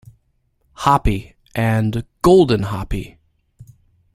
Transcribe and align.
"Hapi" 0.77 1.35
and 1.53 2.03
"Golden 2.23 2.63
Hapi". 2.63 3.19